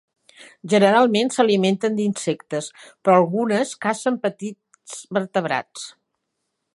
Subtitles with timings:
[0.71, 2.71] Generalment s'alimenten d'insectes,
[3.03, 5.89] però algunes cacen petits vertebrats.